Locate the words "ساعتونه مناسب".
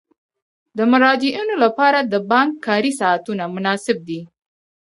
3.01-3.97